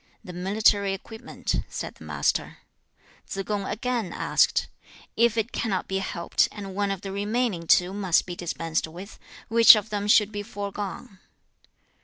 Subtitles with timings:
[0.23, 2.57] 'The military equipment,' said the Master.
[3.27, 3.43] 3.
[3.43, 4.67] Tsze kung again asked,
[5.15, 9.19] 'If it cannot be helped, and one of the remaining two must be dispensed with,
[9.47, 11.19] which of them should be foregone?'